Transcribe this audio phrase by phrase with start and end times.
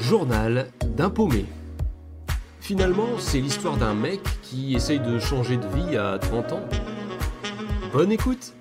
[0.00, 1.44] Journal d'un paumé.
[2.60, 6.68] Finalement, c'est l'histoire d'un mec qui essaye de changer de vie à 30 ans.
[7.92, 8.54] Bonne écoute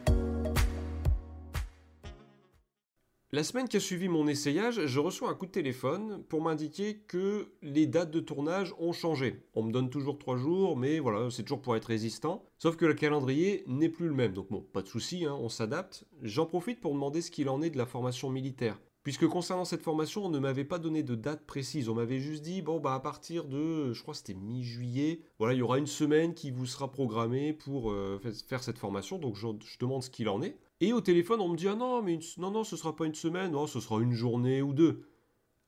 [3.31, 6.97] La semaine qui a suivi mon essayage, je reçois un coup de téléphone pour m'indiquer
[7.07, 9.43] que les dates de tournage ont changé.
[9.53, 12.43] On me donne toujours 3 jours, mais voilà, c'est toujours pour être résistant.
[12.57, 15.47] Sauf que le calendrier n'est plus le même, donc bon, pas de souci, hein, on
[15.47, 16.05] s'adapte.
[16.21, 18.77] J'en profite pour demander ce qu'il en est de la formation militaire.
[19.03, 21.87] Puisque concernant cette formation, on ne m'avait pas donné de date précise.
[21.87, 25.53] On m'avait juste dit, bon, bah à partir de, je crois que c'était mi-juillet, voilà,
[25.53, 29.17] il y aura une semaine qui vous sera programmée pour euh, faire cette formation.
[29.17, 29.47] Donc je,
[29.79, 30.57] demande ce qu'il en est.
[30.81, 33.15] Et au téléphone, on me dit, ah non, mais non, non, ce sera pas une
[33.15, 35.05] semaine, ce sera une journée ou deux.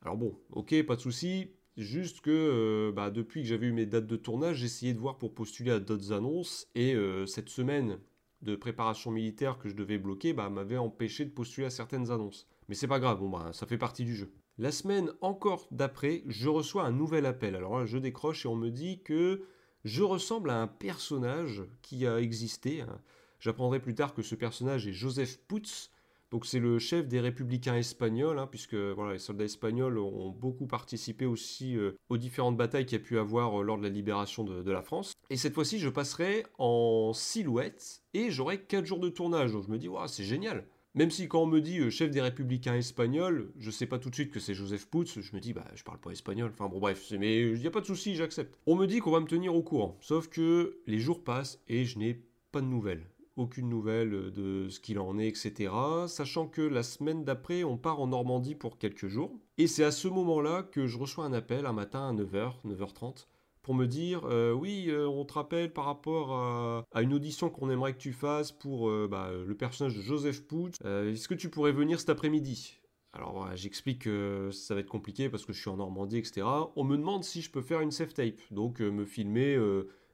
[0.02, 1.52] Alors bon, ok, pas de souci.
[1.77, 5.18] Juste que euh, bah, depuis que j'avais eu mes dates de tournage, j'essayais de voir
[5.18, 6.68] pour postuler à d'autres annonces.
[6.76, 7.98] Et euh, cette semaine
[8.41, 12.48] de préparation militaire que je devais bloquer bah, m'avait empêché de postuler à certaines annonces.
[12.70, 14.32] Mais c'est pas grave, bon bah ça fait partie du jeu.
[14.58, 17.56] La semaine encore d'après, je reçois un nouvel appel.
[17.56, 19.44] Alors là, je décroche et on me dit que
[19.84, 22.82] je ressemble à un personnage qui a existé.
[22.82, 23.00] Hein.
[23.40, 25.90] J'apprendrai plus tard que ce personnage est Joseph Putz.
[26.30, 30.66] Donc c'est le chef des républicains espagnols, hein, puisque voilà, les soldats espagnols ont beaucoup
[30.66, 33.90] participé aussi euh, aux différentes batailles qu'il y a pu avoir euh, lors de la
[33.90, 35.12] libération de, la France.
[35.30, 39.52] Et cette fois-ci, je passerai en silhouette et j'aurai 4 jours de tournage.
[39.52, 40.66] Donc je me dis, wow, c'est génial.
[40.94, 44.10] Même si quand on me dit euh, chef des républicains espagnols, je sais pas tout
[44.10, 46.52] de suite que c'est Joseph Putz, je me dis bah je parle pas espagnol.
[46.54, 48.60] Enfin bon bref, mais il n'y a pas de souci, j'accepte.
[48.66, 51.86] On me dit qu'on va me tenir au courant, sauf que les jours passent et
[51.86, 53.06] je n'ai pas de nouvelles.
[53.38, 55.72] Aucune nouvelle de ce qu'il en est, etc.
[56.08, 59.40] Sachant que la semaine d'après, on part en Normandie pour quelques jours.
[59.58, 63.28] Et c'est à ce moment-là que je reçois un appel un matin à 9h, 9h30,
[63.62, 67.69] pour me dire euh, oui, euh, on te rappelle par rapport à, une audition qu'on
[67.69, 70.79] aimerait que tu fasses pour euh, bah, le personnage de Joseph Putz.
[70.84, 72.79] Est-ce que tu pourrais venir cet après-midi?
[73.13, 76.47] Alors j'explique que ça va être compliqué parce que je suis en Normandie, etc.
[76.78, 79.59] On me demande si je peux faire une safe tape, donc me filmer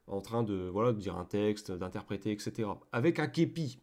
[0.07, 2.69] en train de voilà de dire un texte, d'interpréter, etc.
[2.91, 3.79] Avec un képi.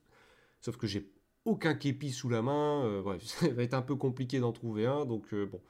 [0.60, 1.12] Sauf que j'ai
[1.44, 3.00] aucun képi sous la main.
[3.02, 5.04] bref, ça va être un peu compliqué d'en trouver un.
[5.04, 5.60] Donc bon,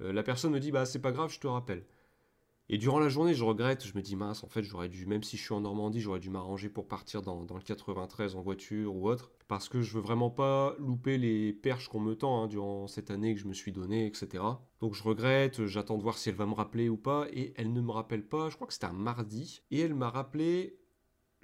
[0.00, 1.84] la personne me dit bah c'est pas grave, je te rappelle.
[2.68, 5.22] Et durant la journée, je regrette, je me dis mince, en fait, j'aurais dû, même
[5.22, 8.96] si je suis en Normandie, j'aurais dû m'arranger pour partir dans, le 93 en voiture
[8.96, 12.46] ou autre, parce que je veux vraiment pas louper les perches qu'on me tend hein,
[12.48, 14.42] durant cette année que je me suis donné, etc.
[14.80, 17.72] Donc je regrette, j'attends de voir si elle va me rappeler ou pas, et elle
[17.72, 20.80] ne me rappelle pas, je crois que c'était un mardi, et elle m'a rappelé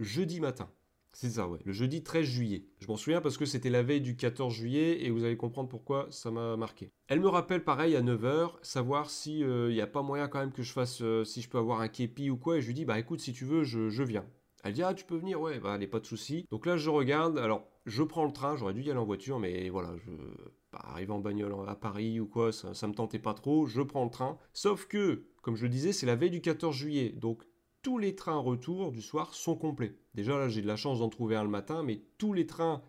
[0.00, 0.68] jeudi matin.
[1.12, 1.58] C'est ça, ouais.
[1.64, 2.64] Le jeudi 13 juillet.
[2.80, 5.68] Je m'en souviens parce que c'était la veille du 14 juillet et vous allez comprendre
[5.68, 6.90] pourquoi ça m'a marqué.
[7.08, 10.40] Elle me rappelle pareil à 9h, savoir si il euh, n'y a pas moyen quand
[10.40, 12.56] même que je fasse, euh, si je peux avoir un képi ou quoi.
[12.56, 14.24] Et je lui dis, bah écoute, si tu veux, je, viens.
[14.64, 16.46] Elle dit, ah tu peux venir, ouais, bah allez, pas de souci.
[16.50, 19.38] Donc là, je regarde, alors je prends le train, j'aurais dû y aller en voiture,
[19.38, 20.10] mais voilà, je.
[20.72, 23.82] Bah, arriver en bagnole à Paris ou quoi, ça, ça me tentait pas trop, je
[23.82, 24.38] prends le train.
[24.54, 27.44] Sauf que, comme je le disais, c'est la veille du 14 juillet, donc
[27.82, 29.96] tous les trains retour du soir sont complets.
[30.14, 32.82] Déjà là, j'ai de la chance d'en trouver un le matin, mais tous les trains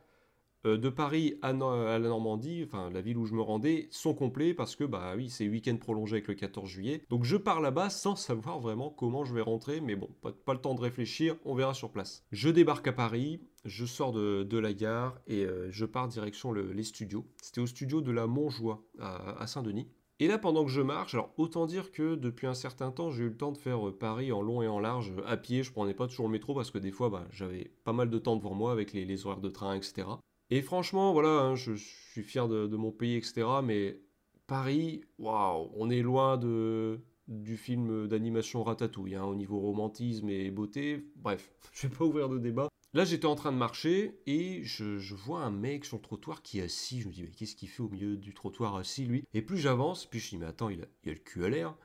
[0.66, 4.54] euh, de Paris à, la Normandie, enfin la ville où je me rendais, sont complets
[4.54, 7.04] parce que bah oui, c'est week-end prolongé avec le 14 juillet.
[7.10, 10.60] Donc je pars là-bas sans savoir vraiment comment je vais rentrer, mais bon, pas, le
[10.60, 12.26] temps de réfléchir, on verra sur place.
[12.32, 16.84] Je débarque à Paris, je sors de, la gare et euh, je pars direction les
[16.84, 17.26] studios.
[17.42, 19.90] C'était au studio de la Montjoie à Saint-Denis.
[20.20, 23.24] Et là, pendant que je marche, alors autant dire que depuis un certain temps, j'ai
[23.24, 25.64] eu le temps de faire euh, Paris en long et en large euh, à pied.
[25.64, 28.20] Je prenais pas toujours le métro parce que des fois, bah, j'avais pas mal de
[28.20, 30.08] temps devant moi avec les, horaires de train, etc.
[30.50, 33.48] Et franchement, voilà, hein, je, suis fier de, mon pays, etc.
[33.64, 34.00] Mais
[34.46, 40.52] Paris, waouh, on est loin de, du film d'animation Ratatouille, hein, au niveau romantisme et
[40.52, 41.12] beauté.
[41.16, 42.70] Bref, je vais pas ouvrir de débat.
[42.94, 46.60] Là, j'étais en train de marcher et je, vois un mec sur le trottoir qui
[46.60, 47.02] est assis.
[47.02, 49.24] Je me dis, mais qu'est-ce qu'il fait au milieu du trottoir assis, lui?
[49.34, 51.76] Et plus j'avance, puis je dis, mais attends, il a, le cul à l'air.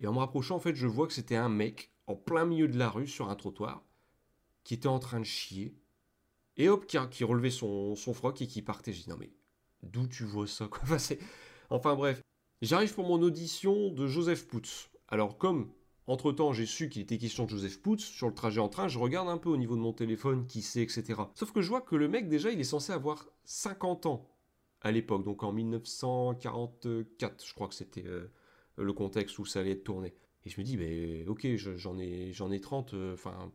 [0.00, 2.66] Et en me rapprochant, en fait, je vois que c'était un mec en plein milieu
[2.66, 3.84] de la rue sur un trottoir
[4.64, 5.76] qui était en train de chier.
[6.56, 8.92] Et hop, qui, relevait son, son, froc et qui partait.
[8.92, 9.30] Je dis, non, mais
[9.84, 10.80] d'où tu vois ça quoi?
[10.82, 11.14] Enfin,
[11.70, 12.20] enfin bref.
[12.60, 14.88] J'arrive pour mon audition de Joseph Putz.
[15.08, 15.70] Alors, comme
[16.06, 18.04] entre-temps, j'ai su qu'il était question de Joseph Putz.
[18.04, 20.60] Sur le trajet en train, je regarde un peu au niveau de mon téléphone qui
[20.60, 21.22] sait, etc.
[21.34, 24.28] Sauf que je vois que le mec, déjà, il est censé avoir 50 ans
[24.82, 28.30] à l'époque, donc en 1944, je crois que c'était euh,
[28.76, 30.14] le contexte où ça allait être tourné.
[30.44, 33.50] Et je me dis, ben ok, j'en ai, j'en ai 30, euh, enfin,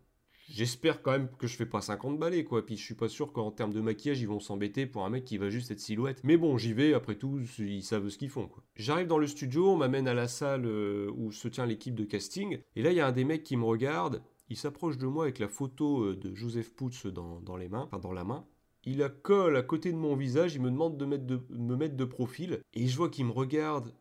[0.50, 2.66] J'espère quand même que je fais pas 50 balais, quoi.
[2.66, 5.24] Puis je suis pas sûr qu'en termes de maquillage, ils vont s'embêter pour un mec
[5.24, 6.22] qui va juste être silhouette.
[6.24, 8.64] Mais bon, j'y vais, après tout, ils savent ce qu'ils font, quoi.
[8.76, 12.04] J'arrive dans le studio, on m'amène à la salle euh, où se tient l'équipe de
[12.04, 12.60] casting.
[12.76, 14.24] Et là, il y a un des mecs qui me regarde.
[14.50, 18.14] Il s'approche de moi avec la photo euh, de Joseph Putz dans, les mains, enfin
[18.14, 18.46] la main.
[18.86, 21.76] Il la colle à côté de mon visage, il me demande de, mettre de me
[21.76, 22.62] mettre de profil.
[22.74, 23.94] Et je vois qu'il me regarde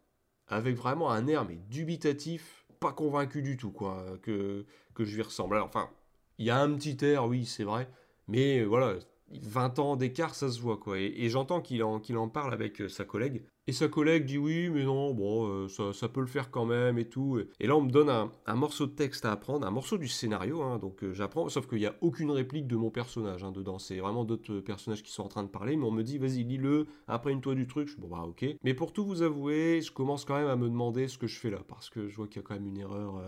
[0.46, 4.64] avec vraiment un air mais dubitatif, pas convaincu du tout quoi, que,
[4.94, 5.56] que je lui ressemble.
[5.56, 5.90] Alors enfin,
[6.38, 7.88] il y a un petit air, oui, c'est vrai,
[8.28, 8.94] mais voilà,
[9.30, 10.98] 20 ans d'écart, ça se voit quoi.
[10.98, 13.42] Et, j'entends qu'il en, en parle avec euh, sa collègue.
[13.66, 16.98] Et sa collègue dit oui, mais non, bon, euh, ça, peut le faire quand même
[16.98, 17.38] et tout.
[17.60, 20.62] Et là, on me donne un, morceau de texte à apprendre, un morceau du scénario,
[20.62, 23.78] hein, donc euh, j'apprends, sauf qu'il n'y a aucune réplique de mon personnage hein, dedans.
[23.78, 26.44] C'est vraiment d'autres personnages qui sont en train de parler, mais on me dit vas-y,
[26.44, 27.88] lis-le, apprenne-toi du truc.
[27.88, 28.46] Je suis bon, bah ok.
[28.62, 31.38] Mais pour tout vous avouer, je commence quand même à me demander ce que je
[31.38, 33.22] fais là, parce que je vois qu'il y a quand même une erreur.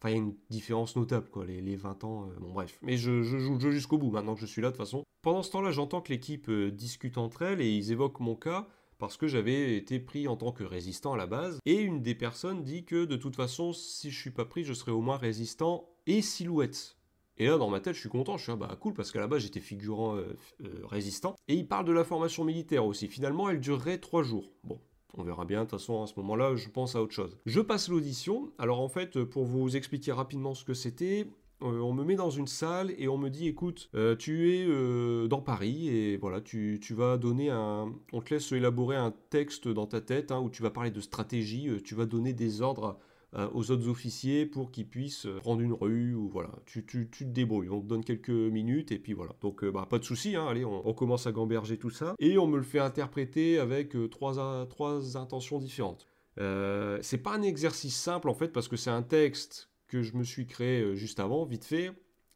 [0.00, 2.28] Enfin, il y a une différence notable, quoi, les, 20 ans.
[2.40, 2.78] bon, bref.
[2.82, 5.04] Mais je, joue le jeu jusqu'au bout maintenant que je suis là, de toute façon.
[5.22, 8.66] Pendant ce temps-là, j'entends que l'équipe euh, discute entre elles et ils évoquent mon cas
[8.96, 11.58] parce que j'avais été pris en tant que résistant à la base.
[11.66, 14.72] Et une des personnes dit que de toute façon, si je suis pas pris, je
[14.72, 16.96] serai au moins résistant et silhouette.
[17.36, 19.20] Et là, dans ma tête, je suis content, je suis ah bah cool, parce qu'à
[19.20, 21.36] la base, j'étais figurant euh, euh, résistant.
[21.48, 23.08] Et il parle de la formation militaire aussi.
[23.08, 24.50] Finalement, elle durerait trois jours.
[24.64, 24.78] Bon,
[25.16, 27.36] on verra bien, de toute façon, à ce moment-là, je pense à autre chose.
[27.46, 28.50] Je passe l'audition.
[28.58, 31.26] Alors en fait, pour vous expliquer rapidement ce que c'était,
[31.62, 34.66] euh, on me met dans une salle et on me dit écoute, euh, tu es
[34.66, 37.92] euh, dans Paris et voilà, tu, vas donner un.
[38.12, 41.00] On te laisse élaborer un texte dans ta tête hein, où tu vas parler de
[41.00, 42.98] stratégie, tu vas donner des ordres
[43.32, 47.68] aux autres officiers pour qu'ils puissent prendre une rue ou voilà, tu, tu, te débrouilles.
[47.68, 49.36] On te donne quelques minutes et puis voilà.
[49.40, 52.48] Donc bah, pas de souci, hein, allez, on, commence à gamberger tout ça et on
[52.48, 56.06] me le fait interpréter avec trois, trois intentions différentes.
[56.36, 60.24] c'est pas un exercice simple en fait parce que c'est un texte que je me
[60.24, 61.90] suis créé euh, juste avant, vite fait.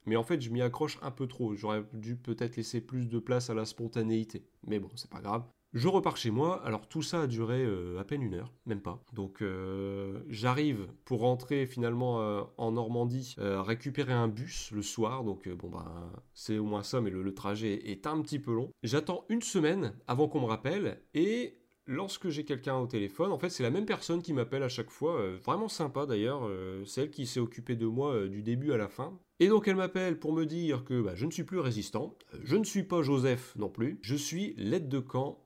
[0.06, 1.54] Mais en fait, je m'y accroche un peu trop.
[1.54, 4.44] J'aurais dû peut-être laisser plus de place à la spontanéité.
[4.66, 5.44] Mais bon, c'est pas grave.
[5.74, 6.64] Je repars chez moi.
[6.64, 9.04] Alors tout ça a duré euh, à peine une heure, même pas.
[9.12, 15.24] Donc euh, j'arrive pour rentrer finalement en Normandie, récupérer un bus le soir.
[15.24, 18.70] Donc bon bah c'est au moins ça, mais le trajet est un petit peu long.
[18.82, 23.50] J'attends une semaine avant qu'on me rappelle et lorsque j'ai quelqu'un au téléphone, en fait,
[23.50, 27.02] c'est la même personne qui m'appelle à chaque fois, euh, vraiment sympa d'ailleurs, euh, c'est
[27.02, 29.18] elle qui s'est occupée de moi euh, du début à la fin.
[29.40, 32.56] Et donc elle m'appelle pour me dire que bah, je ne suis plus résistant, je
[32.56, 35.43] ne suis pas Joseph non plus, je suis l'aide de camp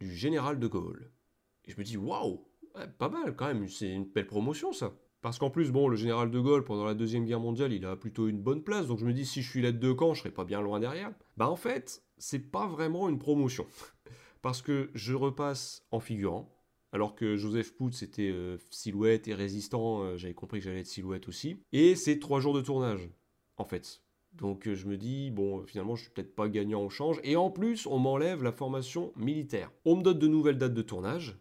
[0.00, 1.12] du général de Gaulle.
[1.64, 2.46] Et je me dis, waouh,
[2.98, 4.92] pas mal quand même, c'est une belle promotion ça.
[5.20, 7.94] Parce qu'en plus, bon, le général de Gaulle, pendant la Deuxième Guerre mondiale, il a
[7.94, 10.20] plutôt une bonne place, donc je me dis, si je suis l'aide de camp, je
[10.20, 11.12] serai pas bien loin derrière.
[11.36, 13.66] Bah en fait, c'est pas vraiment une promotion
[14.42, 16.50] parce que je repasse en figurant,
[16.92, 20.86] alors que Joseph Pout c'était euh, silhouette et résistant, euh, j'avais compris que j'allais être
[20.86, 21.62] silhouette aussi.
[21.72, 23.10] Et c'est trois jours de tournage,
[23.58, 24.02] en fait.
[24.32, 27.20] Donc euh, je me dis, bon, finalement, je suis peut-être pas gagnant au change.
[27.24, 29.70] Et en plus, on m'enlève la formation militaire.
[29.84, 31.38] On me donne de nouvelles dates de tournage.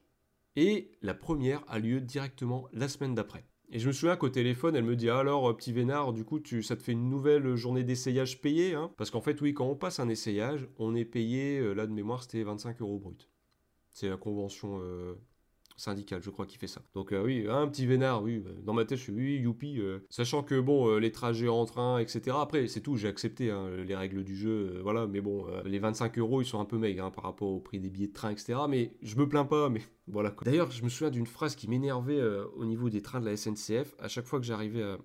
[0.56, 3.46] Et la première a lieu directement la semaine d'après.
[3.72, 6.40] Et je me souviens qu'au téléphone, elle me dit alors, euh, petit vénard, du coup,
[6.40, 8.92] tu, ça te fait une nouvelle journée d'essayage payée hein?
[8.98, 11.92] Parce qu'en fait, oui, quand on passe un essayage, on est payé, euh, là de
[11.92, 13.30] mémoire, c'était 25 euros brut.
[13.92, 15.14] C'est la convention euh,
[15.80, 16.82] syndical, je crois, qui fait ça.
[16.94, 19.80] Donc euh, oui, un petit vénard, oui, euh, dans ma tête, je suis oui, youpi,
[19.80, 22.36] euh, sachant que bon, les trajets en train, etc.
[22.40, 26.18] Après, c'est tout, j'ai accepté hein, les règles du jeu, voilà, mais bon, les 25
[26.20, 28.32] euros, ils sont un peu maigres hein, par rapport au prix des billets de train,
[28.32, 28.60] etc.
[28.70, 30.36] Mais je me plains pas, mais voilà.
[30.44, 32.22] D'ailleurs, je me souviens d'une phrase qui m'énervait
[32.56, 33.96] au niveau des trains de la SNCF.
[34.00, 34.98] À chaque fois que j'arrivais à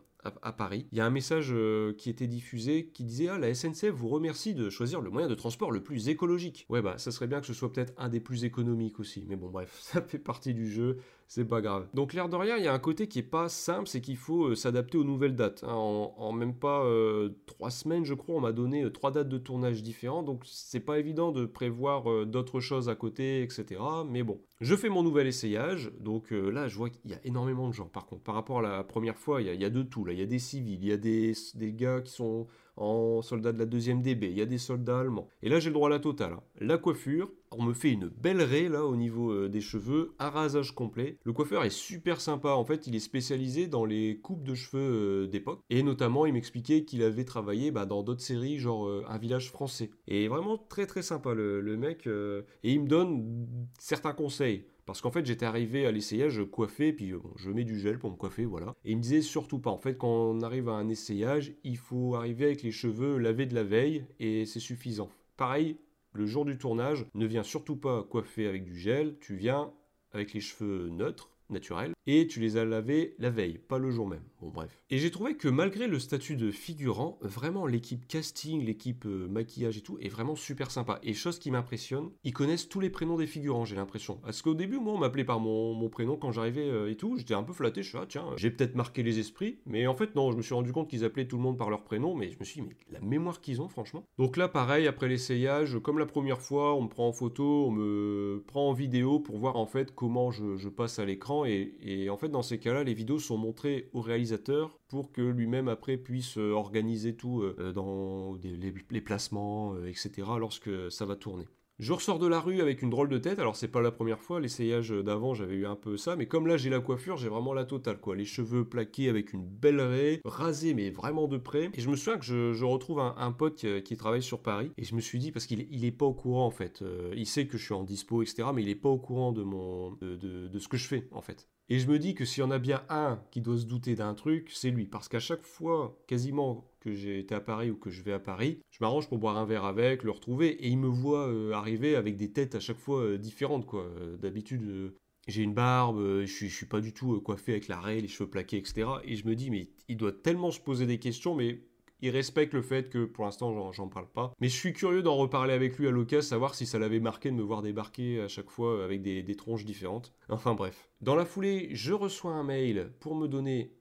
[0.43, 0.87] à, Paris.
[0.93, 4.09] Il y a un message euh, qui était diffusé qui disait Ah, la SNCF vous
[4.09, 6.67] remercie de choisir le moyen de transport le plus écologique.
[6.69, 9.25] Ouais, bah, ça serait bien que ce soit peut-être un des plus économiques aussi.
[9.29, 11.87] Mais bon, bref, ça fait partie du jeu, c'est pas grave.
[11.94, 14.17] Donc, l'air de rien, il y a un côté qui est pas simple, c'est qu'il
[14.17, 15.65] faut euh, s'adapter aux nouvelles dates.
[15.65, 15.75] Hein.
[15.75, 19.82] En, même pas euh, trois semaines, je crois, on m'a donné trois dates de tournage
[19.82, 20.27] différentes.
[20.27, 23.81] Donc, c'est pas évident de prévoir d'autres choses à côté, etc.
[24.06, 27.19] Mais bon, je fais mon nouvel essayage, donc euh, là je vois qu'il y a
[27.25, 27.87] énormément de gens.
[27.87, 30.05] Par contre, par rapport à la première fois, il y a, de tout.
[30.05, 32.46] Là, il y a des civils, il y a des, des gars qui sont
[32.77, 35.29] en soldats de la deuxième DB, il y a des soldats allemands.
[35.43, 36.33] Et là j'ai le droit à la totale.
[36.35, 36.43] Hein.
[36.61, 40.31] La coiffure, on me fait une belle raie là au niveau euh, des cheveux, un
[40.31, 41.19] rasage complet.
[41.25, 45.25] Le coiffeur est super sympa, en fait il est spécialisé dans les coupes de cheveux
[45.25, 45.61] euh, d'époque.
[45.71, 49.91] Et notamment il m'expliquait qu'il avait travaillé bah, dans d'autres séries genre Un village français.
[50.09, 52.07] Et vraiment très très sympa le mec.
[52.07, 53.47] et il me donne
[53.79, 54.67] certains conseils.
[54.86, 58.10] Parce qu'en fait, j'étais arrivé à l'essayage coiffé, puis euh, je mets du gel pour
[58.10, 58.74] me coiffer, voilà.
[58.84, 59.70] Et il me disait surtout pas.
[59.70, 63.46] En fait, quand on arrive à un essayage, il faut arriver avec les cheveux lavés
[63.46, 65.08] de la veille, et c'est suffisant.
[65.36, 65.79] Pareil,
[66.12, 69.72] le jour du tournage, ne viens surtout pas coiffer avec du gel, tu viens
[70.12, 74.06] avec les cheveux neutres, naturels, et tu les as lavés la veille, pas le jour
[74.06, 74.23] même.
[74.41, 74.81] Bon bref.
[74.91, 79.79] Et j'ai trouvé que malgré le statut de figurant, vraiment l'équipe casting, l'équipe euh, maquillage
[79.79, 81.01] et tout est vraiment super sympa.
[81.03, 84.19] Et chose qui m'impressionne, ils connaissent tous les prénoms des figurants, j'ai l'impression.
[84.23, 87.17] Parce qu'au début, moi, on m'appelait par mon, prénom quand j'arrivais euh, et tout.
[87.17, 89.58] J'étais un peu flatté, je suis ah tiens, j'ai peut-être marqué les esprits.
[89.67, 91.70] Mais en fait, non, je me suis rendu compte qu'ils appelaient tout le monde par
[91.70, 92.15] leur prénom.
[92.15, 94.05] Mais je me suis dit, mais la mémoire qu'ils ont, franchement.
[94.19, 97.70] Donc là, pareil, après l'essayage, comme la première fois, on me prend en photo, on
[97.70, 101.75] me prend en vidéo pour voir en fait comment je, passe à l'écran et,
[102.08, 105.96] en fait dans ces cas-là les vidéos sont montrées au réalisateur pour que lui-même après
[105.96, 110.10] puisse euh, organiser tout euh, dans les, placements, etc.
[110.39, 111.46] lorsque ça va tourner.
[111.81, 114.20] Je ressors de la rue avec une drôle de tête, alors c'est pas la première
[114.20, 117.29] fois, l'essayage d'avant j'avais eu un peu ça, mais comme là j'ai la coiffure, j'ai
[117.29, 118.15] vraiment la totale quoi.
[118.15, 121.70] Les cheveux plaqués avec une belle raie, rasés mais vraiment de près.
[121.74, 124.94] Et je me souviens que je, retrouve un, pote qui, travaille sur Paris, et je
[124.94, 127.48] me suis dit, parce qu'il il est pas au courant en fait, euh, il sait
[127.48, 130.58] que je suis en dispo, etc., mais il est pas au courant de, mon, de
[130.60, 131.48] ce que je fais en fait.
[131.71, 133.94] Et je me dis que s'il y en a bien un qui doit se douter
[133.94, 134.87] d'un truc, c'est lui.
[134.87, 138.19] Parce qu'à chaque fois, quasiment que j'ai été à Paris ou que je vais à
[138.19, 141.53] Paris, je m'arrange pour boire un verre avec, le retrouver, et il me voit euh,
[141.53, 143.85] arriver avec des têtes à chaque fois euh, différentes, quoi.
[143.85, 144.94] Euh, d'habitude,
[145.27, 148.09] j'ai une barbe, je suis, je suis pas du tout coiffé avec la raie, les
[148.09, 148.87] cheveux plaqués, etc.
[149.05, 151.63] Et je me dis, mais il doit tellement se poser des questions, mais
[152.01, 154.32] il respecte le fait que pour l'instant j'en parle pas.
[154.41, 157.31] Mais je suis curieux d'en reparler avec lui à l'occasion, savoir si ça l'avait marqué
[157.31, 160.13] de me voir débarquer à chaque fois avec des, tronches différentes.
[160.29, 160.91] Enfin bref.
[161.01, 163.74] Dans la foulée, je reçois un mail pour me donner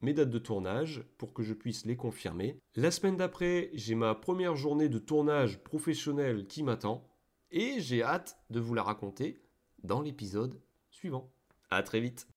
[0.00, 2.58] mes dates de tournage pour que je puisse les confirmer.
[2.74, 7.08] La semaine d'après, j'ai ma première journée de tournage professionnel qui m'attend
[7.50, 9.40] et j'ai hâte de vous la raconter
[9.82, 11.32] dans l'épisode suivant.
[11.70, 12.28] A très vite.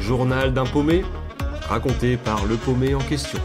[0.00, 1.02] Journal d'un paumé
[1.72, 3.38] raconté par le paumé en question.